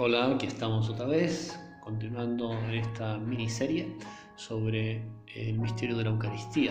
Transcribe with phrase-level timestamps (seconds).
[0.00, 3.96] Hola, aquí estamos otra vez, continuando esta miniserie
[4.36, 5.02] sobre
[5.34, 6.70] el misterio de la Eucaristía.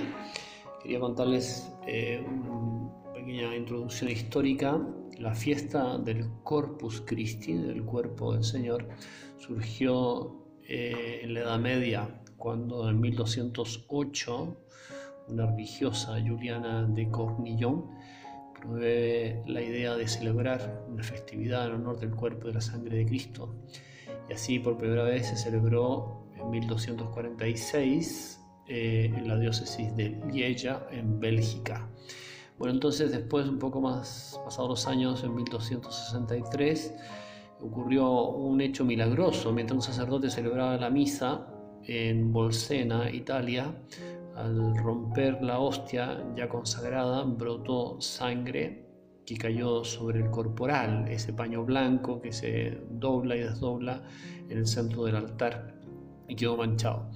[0.82, 4.80] Quería contarles eh, una pequeña introducción histórica.
[5.18, 8.88] La fiesta del Corpus Christi, del cuerpo del Señor,
[9.38, 14.58] surgió eh, en la Edad Media, cuando en 1208
[15.28, 17.90] una religiosa, Juliana de Cornillon,
[18.72, 23.06] la idea de celebrar una festividad en honor del cuerpo y de la sangre de
[23.06, 23.56] Cristo.
[24.30, 30.86] Y así por primera vez se celebró en 1246 eh, en la diócesis de Lieja,
[30.92, 31.88] en Bélgica.
[32.58, 36.94] Bueno, entonces después, un poco más pasados los años, en 1263,
[37.62, 39.54] ocurrió un hecho milagroso.
[39.54, 41.48] Mientras un sacerdote celebraba la misa
[41.84, 43.74] en Bolsena, Italia,
[44.38, 48.86] al romper la hostia ya consagrada, brotó sangre
[49.26, 54.04] que cayó sobre el corporal, ese paño blanco que se dobla y desdobla
[54.48, 55.76] en el centro del altar
[56.28, 57.10] y quedó manchado.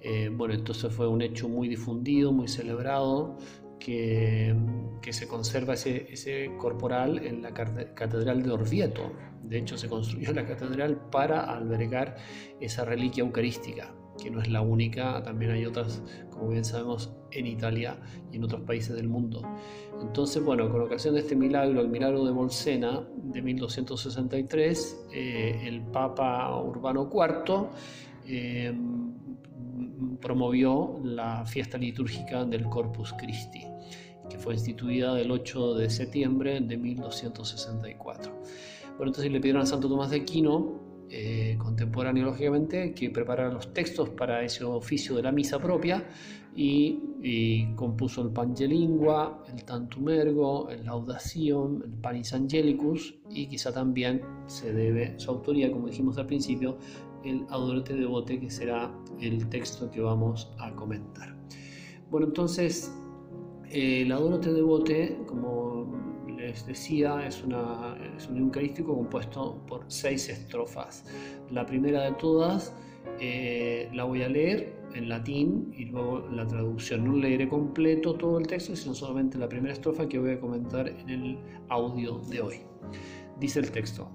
[0.00, 3.36] Eh, bueno, entonces fue un hecho muy difundido, muy celebrado,
[3.78, 4.56] que,
[5.02, 9.12] que se conserva ese, ese, corporal en la catedral de Orvieto.
[9.42, 12.16] De hecho, se construyó la catedral para albergar
[12.60, 17.46] esa reliquia eucarística que no es la única, también hay otras, como bien sabemos, en
[17.46, 17.98] Italia
[18.32, 19.42] y en otros países del mundo.
[20.00, 25.82] Entonces, bueno, con ocasión de este milagro, el milagro de Bolsena de 1263, eh, el
[25.82, 27.68] Papa Urbano IV
[28.26, 28.74] eh,
[30.20, 33.64] promovió la fiesta litúrgica del Corpus Christi,
[34.28, 38.32] que fue instituida el 8 de septiembre de 1264.
[38.96, 43.72] Bueno, entonces le pidieron a Santo Tomás de Aquino eh, contemporáneo, lógicamente, que preparara los
[43.72, 46.04] textos para ese oficio de la misa propia
[46.54, 54.22] y, compuso el Pangelingua, el Tantum Ergo, el Laudación, el Panis Angelicus y quizá también
[54.46, 56.78] se debe su autoría, como dijimos al principio,
[57.24, 61.36] el Adorate Devote, que será el texto que vamos a comentar.
[62.10, 62.92] Bueno, entonces,
[63.70, 65.92] el Adorate Devote, como
[66.46, 71.04] les decía, es, una, es un eucarístico compuesto por seis estrofas.
[71.50, 72.72] La primera de todas
[73.20, 77.04] eh, la voy a leer en latín y luego la traducción.
[77.04, 80.88] No leeré completo todo el texto, sino solamente la primera estrofa que voy a comentar
[80.88, 82.56] en el audio de hoy.
[83.40, 84.08] Dice el texto: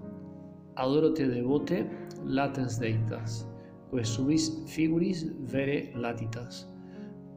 [0.75, 1.85] Adoro te devote
[2.25, 3.47] latens deitas,
[3.89, 6.67] pues subis figuris vere latitas.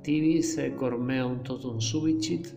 [0.02, 2.48] Tibi se cormeum totum subicit,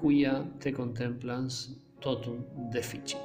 [0.00, 3.18] cuya te contemplans totum deficit.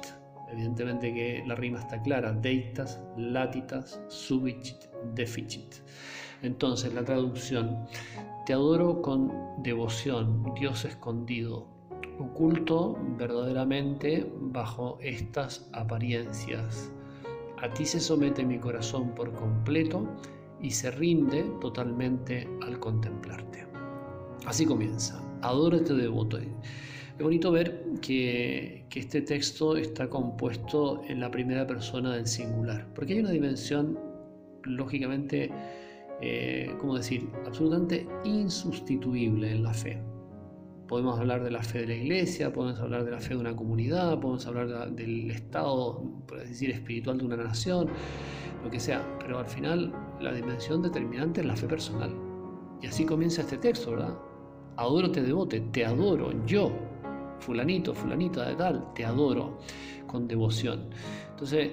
[0.50, 5.76] Evidentemente que la rima está clara, deitas, latitas, subicit, deficit.
[6.42, 7.86] Entonces la traducción,
[8.44, 9.32] te adoro con
[9.62, 11.68] devoción, Dios escondido,
[12.18, 16.90] oculto verdaderamente bajo estas apariencias.
[17.62, 20.08] A ti se somete mi corazón por completo
[20.60, 23.64] y se rinde totalmente al contemplarte.
[24.44, 26.38] Así comienza, adórate devoto.
[27.18, 33.14] Es bonito ver que, este texto está compuesto en la primera persona del singular, porque
[33.14, 33.98] hay una dimensión,
[34.64, 35.50] lógicamente,
[36.20, 40.02] eh, ¿cómo decir?, absolutamente insustituible en la fe.
[40.88, 43.56] Podemos hablar de la fe de la iglesia, podemos hablar de la fe de una
[43.56, 47.88] comunidad, podemos hablar del estado, por decir, espiritual de una nación,
[48.64, 52.14] lo que sea, pero al final la dimensión determinante es la fe personal.
[52.80, 54.18] Y así comienza este texto, ¿verdad?
[54.76, 56.72] Adoro te devote, te adoro, yo,
[57.42, 59.58] fulanito, fulanita de tal, te adoro
[60.06, 60.90] con devoción.
[61.30, 61.70] Entonces,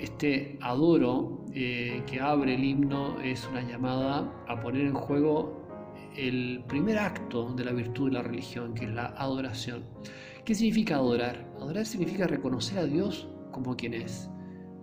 [0.00, 5.66] este adoro eh, que abre el himno es una llamada a poner en juego
[6.16, 9.84] el primer acto de la virtud de la religión, que es la adoración.
[10.44, 11.46] ¿Qué significa adorar?
[11.56, 14.30] Adorar significa reconocer a Dios como quien es,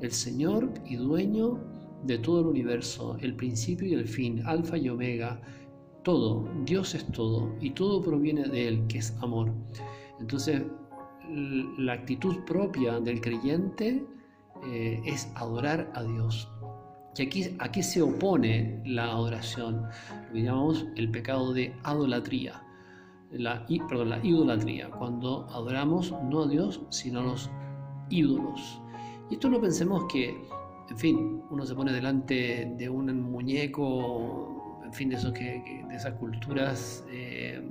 [0.01, 1.59] el Señor y dueño
[2.03, 5.41] de todo el universo, el principio y el fin, alfa y omega,
[6.03, 9.51] todo, Dios es todo y todo proviene de Él, que es amor.
[10.19, 10.63] Entonces,
[11.29, 14.05] la actitud propia del creyente
[14.65, 16.50] eh, es adorar a Dios.
[17.17, 19.83] ¿Y aquí, a qué se opone la adoración?
[20.27, 22.62] Lo que llamamos el pecado de adolatría.
[23.31, 27.50] La, perdón, la idolatría, cuando adoramos no a Dios, sino a los
[28.09, 28.81] ídolos.
[29.29, 30.38] Y esto no pensemos que,
[30.89, 35.95] en fin, uno se pone delante de un muñeco, en fin, de, esos que, de
[35.95, 37.06] esas culturas.
[37.09, 37.61] Eh,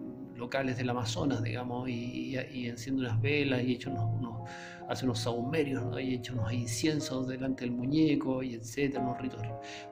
[0.44, 2.36] locales del Amazonas, digamos, y,
[2.68, 4.48] enciende unas velas y hecho unos,
[4.88, 5.98] hace unos saumerios, ¿no?
[5.98, 9.40] y echa unos inciensos delante del muñeco, y etcétera, unos ritos.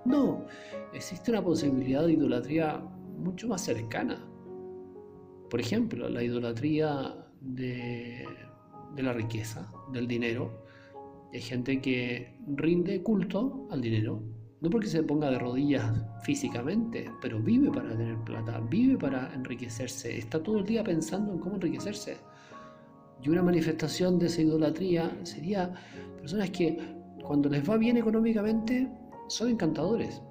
[0.05, 0.45] No,
[0.93, 2.79] existe una posibilidad de idolatría
[3.17, 4.17] mucho más cercana.
[5.49, 8.27] Por ejemplo, la idolatría de,
[8.95, 10.45] de la riqueza, del dinero,
[11.33, 14.23] Y hay gente que rinde culto al dinero.
[14.63, 15.85] No porque se ponga de rodillas
[16.23, 21.41] físicamente, pero vive para tener plata, vive para enriquecerse, está todo el día pensando en
[21.41, 22.19] cómo enriquecerse.
[23.21, 25.75] Y una manifestación de esa idolatría sería
[26.17, 26.79] personas que
[27.25, 28.89] cuando les va bien económicamente
[29.27, 30.23] son encantadores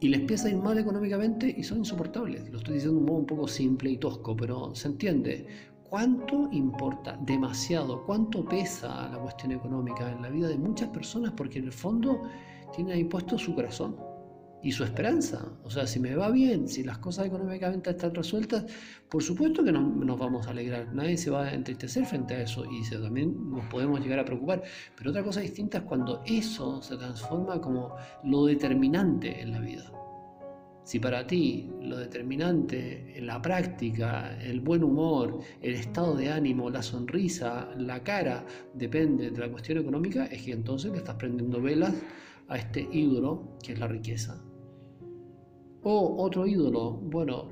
[0.00, 2.50] y les empieza a ir mal económicamente y son insoportables.
[2.50, 5.46] Lo estoy diciendo de un modo un poco simple y tosco, pero se entiende.
[5.88, 7.16] ¿Cuánto importa?
[7.24, 8.04] Demasiado.
[8.04, 11.32] ¿Cuánto pesa la cuestión económica en la vida de muchas personas?
[11.36, 12.22] Porque en el fondo
[12.74, 13.96] tiene ahí puesto su corazón
[14.64, 15.46] y su esperanza.
[15.62, 18.64] O sea, si me va bien, si las cosas económicamente están resueltas,
[19.10, 20.92] por supuesto que nos vamos a alegrar.
[20.94, 24.24] Nadie se va a entristecer frente a eso y se, también nos podemos llegar a
[24.24, 24.62] preocupar.
[24.96, 27.94] Pero otra cosa distinta es cuando eso se transforma como
[28.24, 29.92] lo determinante en la vida.
[30.84, 36.82] Si para ti lo determinante la práctica, el buen humor, el estado de ánimo, la
[36.82, 38.44] sonrisa, la cara,
[38.74, 41.94] depende de la cuestión económica, es que entonces le estás prendiendo velas
[42.48, 44.42] a este ídolo que es la riqueza.
[45.82, 47.48] O otro ídolo, bueno,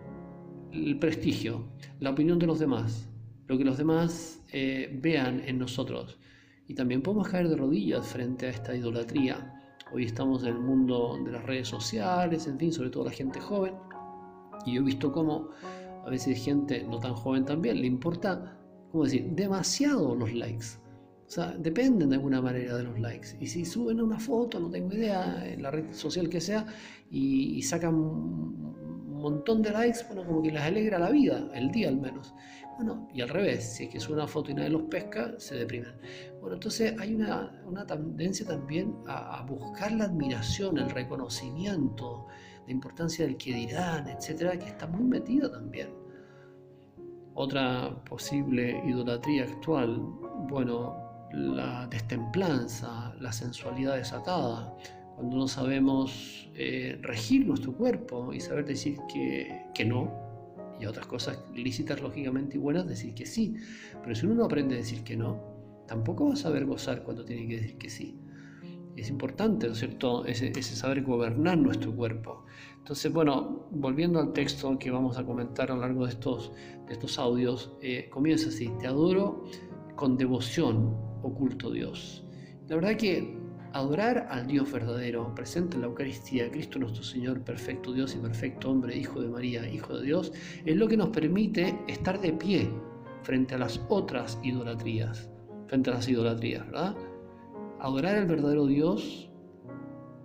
[0.73, 1.67] el prestigio,
[2.01, 3.09] la opinión de los demás,
[3.47, 6.19] lo que los demás eh, vean en nosotros.
[6.67, 9.61] Y también podemos caer de rodillas frente a esta idolatría.
[9.93, 13.41] Hoy estamos en el mundo de las redes sociales, en fin, sobre todo la gente
[13.41, 13.75] joven.
[14.65, 15.51] Y yo he visto cómo
[16.05, 18.59] a veces gente no tan joven también le importa,
[18.91, 20.82] ¿cómo decir?, demasiado los likes.
[21.33, 23.29] O sea, dependen de alguna manera de los likes.
[23.41, 26.67] Y si suben una foto, no tengo idea, en la red social que sea,
[27.11, 31.89] y, sacan un montón de likes, bueno, como que les alegra la vida, el día
[31.89, 32.35] al menos.
[32.77, 35.55] Bueno, y al revés, si es que sube una foto y nadie los pesca, se
[35.55, 35.95] deprimen.
[36.39, 37.51] Bueno, entonces hay una,
[37.87, 42.27] tendencia también a, buscar la admiración, el reconocimiento,
[42.67, 45.89] la importancia del que dirán, etcétera, que está muy metida también.
[47.33, 49.99] Otra posible idolatría actual,
[50.51, 51.02] bueno,
[51.33, 54.75] la destemplanza, la sensualidad desatada,
[55.17, 60.11] cuando no sabemos eh, regir nuestro cuerpo y saber decir que, que no,
[60.81, 63.55] y otras cosas lícitas, lógicamente, y buenas, decir que sí.
[64.03, 65.41] Pero si uno no aprende a decir que no,
[65.87, 68.19] tampoco va a saber gozar cuando tiene que decir que sí.
[68.97, 72.45] Es importante, ¿no es cierto?, ese, saber gobernar nuestro cuerpo.
[72.79, 76.53] Entonces, bueno, volviendo al texto que vamos a comentar a lo largo de estos,
[76.87, 79.45] de estos audios, eh, comienza así, te adoro
[79.95, 82.25] con devoción, oculto Dios.
[82.69, 83.43] La verdad que
[83.75, 88.71] Adorar al Dios verdadero, presente en la Eucaristía, Cristo nuestro Señor, perfecto Dios y perfecto
[88.71, 90.31] hombre, Hijo de María, Hijo de Dios,
[90.67, 92.69] es lo que nos permite estar de pie
[93.23, 95.31] frente a las otras idolatrías,
[95.69, 96.95] frente a las idolatrías, ¿verdad?
[97.81, 99.31] Adorar al verdadero Dios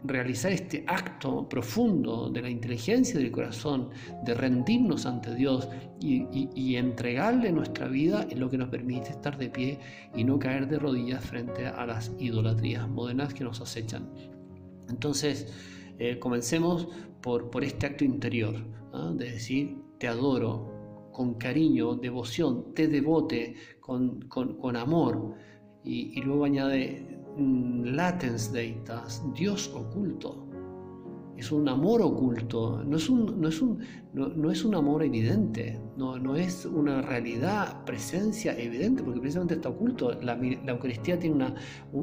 [0.07, 3.89] realizar este acto profundo de la inteligencia del corazón,
[4.23, 5.67] de rendirnos ante Dios
[5.99, 9.79] y, entregarle nuestra vida es lo que nos permite estar de pie
[10.15, 14.07] y no caer de rodillas frente a las idolatrías modernas que nos acechan.
[14.89, 15.53] Entonces,
[15.97, 16.87] eh, comencemos
[17.21, 18.55] por, por, este acto interior,
[18.93, 19.11] ¿ah?
[19.15, 20.77] de decir, te adoro
[21.17, 25.33] con cariño, devoción, te devote con, con, amor.
[25.83, 30.43] Y, luego añade, latens deitas, Dios oculto.
[31.37, 33.79] Es un amor oculto, no es un, no es un,
[34.13, 39.69] no, es un amor evidente, no, no, es una realidad, presencia evidente, porque precisamente está
[39.69, 40.13] oculto.
[40.19, 41.55] La, Eucaristía tiene una,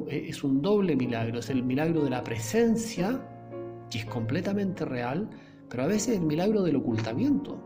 [0.09, 3.21] es un doble milagro, es el milagro de la presencia,
[3.91, 5.29] que es completamente real,
[5.69, 7.61] pero a veces el milagro del ocultamiento,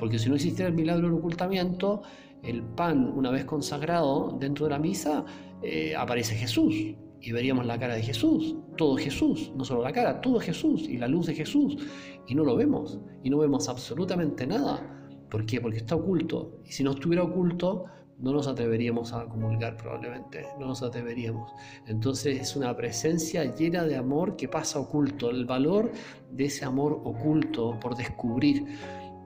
[0.00, 2.02] porque si no existiera el milagro del ocultamiento,
[2.42, 5.24] el pan, una vez consagrado dentro de la misa,
[5.62, 10.20] eh, aparece Jesús y veríamos la cara de Jesús, todo Jesús, no solo la cara,
[10.20, 11.76] todo Jesús y la luz de Jesús,
[12.26, 14.88] y no lo vemos, y no vemos absolutamente nada.
[15.30, 15.60] ¿Por qué?
[15.60, 17.84] Porque está oculto, y si no estuviera oculto,
[18.18, 21.50] no nos atreveríamos a comulgar probablemente, no nos atreveríamos.
[21.86, 25.90] Entonces es una presencia llena de amor que pasa oculto, el valor
[26.30, 28.64] de ese amor oculto por descubrir.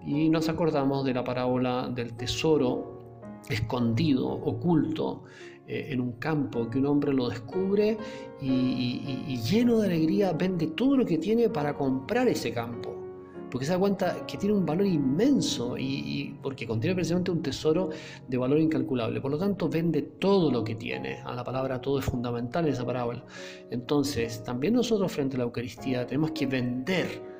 [0.04, 5.24] Y nos acordamos de la parábola del tesoro escondido, oculto,
[5.68, 7.96] en un campo, que un hombre lo descubre
[8.40, 12.94] y, lleno de alegría vende todo lo que tiene para comprar ese campo.
[13.50, 17.90] Porque se da cuenta que tiene un valor inmenso y, porque contiene precisamente un tesoro
[18.26, 19.20] de valor incalculable.
[19.20, 21.20] Por lo tanto, vende todo lo que tiene.
[21.24, 23.24] A la palabra todo es fundamental en esa parábola.
[23.70, 27.35] Entonces, también nosotros frente a la Eucaristía tenemos que vender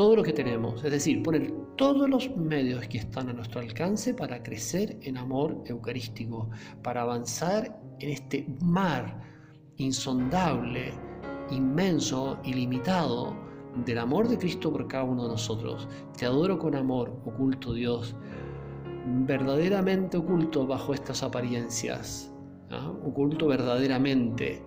[0.00, 4.14] todo lo que tenemos, es decir, poner todos los medios que están a nuestro alcance
[4.14, 6.48] para crecer en amor eucarístico,
[6.82, 9.20] para avanzar en este mar
[9.76, 10.94] insondable,
[11.50, 13.36] inmenso, ilimitado
[13.84, 15.86] del amor de Cristo por cada uno de nosotros.
[16.16, 18.16] Te adoro con amor, oculto Dios,
[19.26, 22.32] verdaderamente oculto bajo estas apariencias,
[22.70, 22.90] ¿ah?
[23.04, 24.64] oculto verdaderamente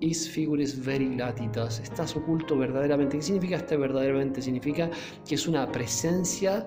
[0.00, 1.80] is figuris verilatitas.
[1.80, 3.16] Estás oculto verdaderamente.
[3.16, 4.42] ¿Qué significa este verdaderamente?
[4.42, 4.90] Significa
[5.26, 6.66] que es una presencia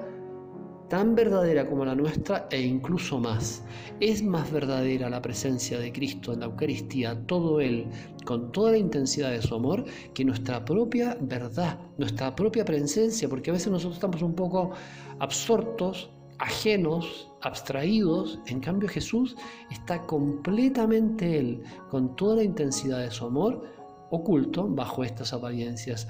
[0.89, 3.63] tan verdadera como la nuestra e incluso más.
[3.99, 7.87] Es más verdadera la presencia de Cristo en la Eucaristía, todo Él,
[8.25, 9.83] con toda la intensidad de su amor,
[10.13, 14.71] que nuestra propia verdad, nuestra propia presencia, porque a veces nosotros estamos un poco
[15.19, 16.09] absortos,
[16.39, 19.35] ajenos, abstraídos, en cambio Jesús
[19.71, 23.63] está completamente Él, con toda la intensidad de su amor,
[24.11, 26.07] oculto bajo estas apariencias.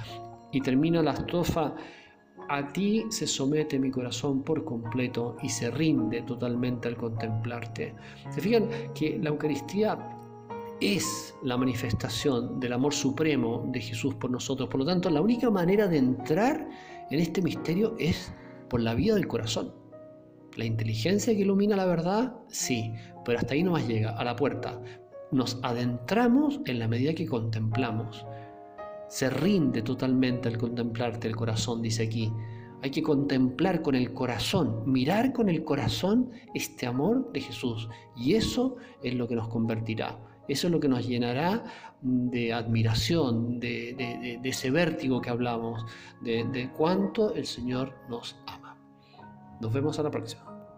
[0.52, 1.76] Y termina la estrofa
[2.50, 7.94] a ti se somete mi corazón por completo y se rinde totalmente al contemplarte.
[8.30, 9.98] ¿Se fijan que la Eucaristía
[10.80, 14.70] es la manifestación del amor supremo de Jesús por nosotros?
[14.70, 16.70] Por lo tanto, la única manera de entrar
[17.10, 18.34] en este misterio es
[18.70, 19.74] por la vía del corazón.
[20.58, 22.92] La inteligencia que ilumina la verdad, sí,
[23.24, 24.82] pero hasta ahí no más llega, a la puerta.
[25.32, 28.26] Nos adentramos en la medida que contemplamos
[29.08, 32.32] se rinde totalmente al contemplarte el corazón, dice aquí.
[32.84, 37.90] Hay que contemplar con el corazón, mirar con el corazón este amor de Jesús.
[38.16, 40.20] Y eso es lo que nos convertirá.
[40.48, 41.64] Eso es lo que nos llenará
[42.02, 45.84] de admiración, de, ese vértigo que hablamos,
[46.22, 48.78] de cuánto el Señor nos ama.
[49.60, 50.47] Nos vemos a la próxima.